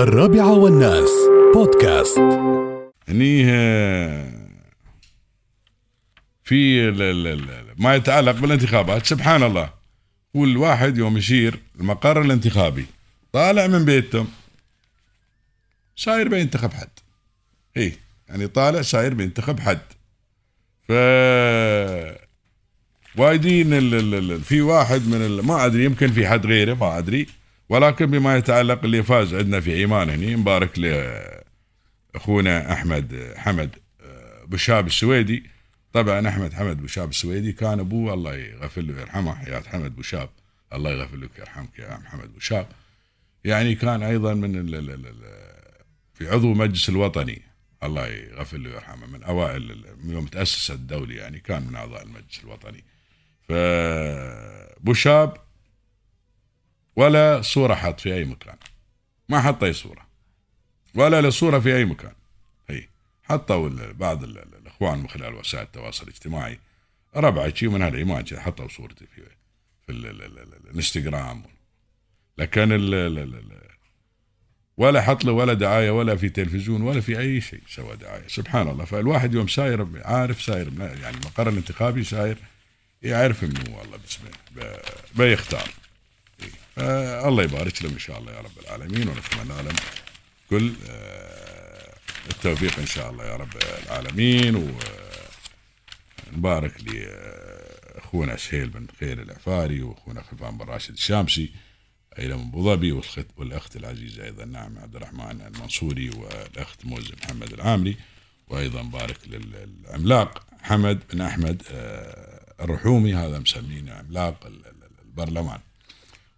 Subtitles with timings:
[0.00, 1.10] الرابعة والناس.
[1.54, 2.18] بودكاست.
[3.48, 4.32] آه،
[6.44, 9.70] في ال- ال- ال- ما يتعلق بالانتخابات سبحان الله.
[10.34, 12.86] والواحد يوم يشير المقر الانتخابي
[13.32, 14.28] طالع من بيتهم.
[15.96, 16.88] ساير بينتخب حد.
[17.76, 17.92] اي
[18.28, 19.80] يعني طالع ساير بينتخب حد.
[20.88, 20.92] ف
[23.16, 23.70] وايدين
[24.42, 25.40] في واحد من.
[25.40, 27.26] ما أدري يمكن في حد غيره ما أدري.
[27.70, 30.78] ولكن بما يتعلق اللي فاز عندنا في ايمان هني مبارك
[32.14, 35.50] لاخونا أحمد حمد آه، بشاب السويدي.
[35.92, 40.30] طبعا أحمد حمد بشاب السويدي كان أبوه الله يغفر له ويرحمه حياة حمد بشاب
[40.72, 42.66] الله يغفر لك ويرحمك يا عم حمد بشاب
[43.44, 45.16] يعني كان أيضا من ال ال ال ال
[46.14, 47.42] في عضو مجلس الوطني.
[47.82, 52.40] الله يغفر له ويرحمه من أوائل من يوم تاسس الدولة يعني كان من أعضاء المجلس
[52.44, 52.84] الوطني.
[53.48, 55.36] فبوشاب
[57.00, 58.56] ولا صوره حط في أي مكان.
[59.28, 60.06] ما حط أي صوره
[60.94, 62.12] ولا له صوره في أي مكان.
[62.70, 62.88] هي
[63.22, 66.58] حطوا بعض ال- ال- الإخوان من خلال وسائل التواصل الاجتماعي.
[67.16, 69.22] ربع شيء من هالايمان كذا حطوا صورتي في
[69.86, 71.42] في ال- ال- ال- ال- الإنستغرام.
[72.38, 73.60] لكن ال
[74.76, 78.28] ولا حط له ولا دعاية ولا في تلفزيون ولا في أي شيء سوى دعاية.
[78.28, 78.84] سبحان الله.
[78.84, 82.38] فالواحد يوم ساير عارف ساير يعني المقر الانتخابي ساير
[83.02, 84.76] يعرف إنه والله باسمه ب-
[85.18, 85.70] بيختار.
[86.80, 89.76] آه الله يبارك لهم إن شاء الله يا رب العالمين ونتمنى لهم
[90.50, 91.94] كل آه
[92.30, 94.70] التوفيق إن شاء الله يا رب العالمين
[96.32, 101.50] ونبارك لاخونا سهيل بن خير العفاري وأخونا خلفان بن راشد الشامسي
[102.18, 103.00] أيضا من أبو ظبي
[103.36, 107.96] والأخت العزيزة أيضا نعم عبد الرحمن المنصوري والأخت موزه محمد العامري
[108.48, 115.58] وأيضا بارك للعملاق حمد بن أحمد آه، الرحومي هذا مسمينه عملاق ال- ال- البرلمان.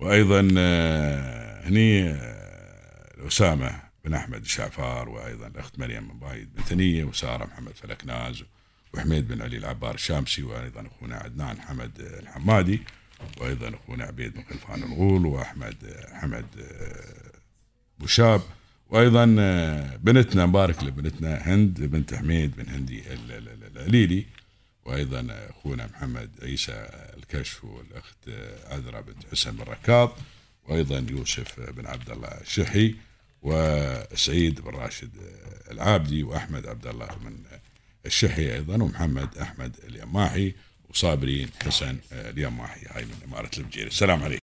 [0.00, 7.04] وأيضا آه، هني آه، أسامة بن أحمد الشعفار وأيضا الاخت مريم بن بايد بن ثنيه
[7.04, 8.44] وسارة محمد فلكناز
[8.94, 12.80] وحميد بن علي العبار الشامسي وأيضا أخونا عدنان حمد آه، الحمادي
[13.40, 15.76] وأيضا أخونا عبيد بن خلفان الغول وأحمد
[16.12, 16.46] حمد
[17.98, 18.40] بوشاب
[18.90, 19.24] وأيضا
[19.96, 24.26] بنتنا مبارك لبنتنا هند بنت حميد بن هندي ال- ال- ال- العليلي
[24.84, 28.18] وأيضا أخونا محمد عيسى الكشف والأخت
[28.64, 30.18] عذرا بنت حسن بن ركاض
[30.68, 32.94] وأيضا يوسف بن عبد الله الشحي
[33.42, 35.10] وسعيد بن راشد
[35.70, 37.36] العابدي وأحمد عبد الله من
[38.06, 40.54] الشحي أيضا ومحمد أحمد اليماحي
[40.90, 44.38] وصابرين حسن اليماحي هاي من إمارة البجيري السلام عليكم.